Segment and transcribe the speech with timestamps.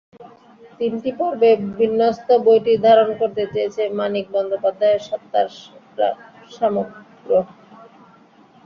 [0.79, 1.49] তিনটি পর্বে
[1.77, 5.47] বিন্যস্ত বইটি ধারণ করতে চেয়েছে মানিক বন্দ্যোপাধ্যায়ের সত্তার
[6.51, 7.29] সামগ্র্য।